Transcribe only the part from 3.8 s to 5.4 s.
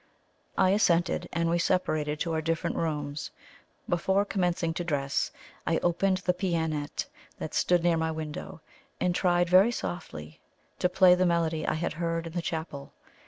Before commencing to dress